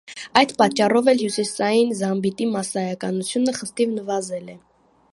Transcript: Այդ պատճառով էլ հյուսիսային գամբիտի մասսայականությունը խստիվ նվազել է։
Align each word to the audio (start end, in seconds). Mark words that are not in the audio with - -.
Այդ 0.39 0.53
պատճառով 0.61 1.09
էլ 1.13 1.21
հյուսիսային 1.25 1.93
գամբիտի 2.01 2.49
մասսայականությունը 2.57 3.57
խստիվ 3.61 3.97
նվազել 4.01 4.55
է։ 4.57 4.61